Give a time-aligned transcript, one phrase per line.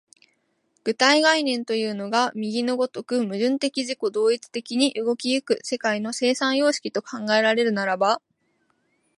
[0.83, 8.19] 具体概念というのが右の如く矛盾的自己同一的に動き行く世界の生産様式と考えられるならば、